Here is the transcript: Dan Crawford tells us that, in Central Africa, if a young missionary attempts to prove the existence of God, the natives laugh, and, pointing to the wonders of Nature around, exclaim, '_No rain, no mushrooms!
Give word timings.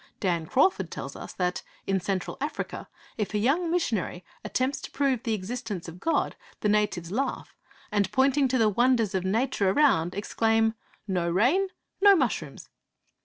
Dan 0.19 0.47
Crawford 0.47 0.89
tells 0.89 1.15
us 1.15 1.31
that, 1.33 1.61
in 1.85 1.99
Central 1.99 2.35
Africa, 2.41 2.87
if 3.19 3.35
a 3.35 3.37
young 3.37 3.69
missionary 3.69 4.25
attempts 4.43 4.81
to 4.81 4.89
prove 4.89 5.21
the 5.21 5.35
existence 5.35 5.87
of 5.87 5.99
God, 5.99 6.35
the 6.61 6.69
natives 6.69 7.11
laugh, 7.11 7.55
and, 7.91 8.11
pointing 8.11 8.47
to 8.47 8.57
the 8.57 8.67
wonders 8.67 9.13
of 9.13 9.23
Nature 9.23 9.69
around, 9.69 10.15
exclaim, 10.15 10.73
'_No 11.07 11.31
rain, 11.31 11.67
no 12.01 12.15
mushrooms! 12.15 12.69